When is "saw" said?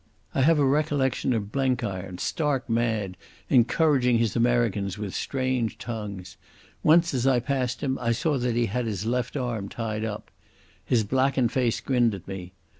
8.11-8.39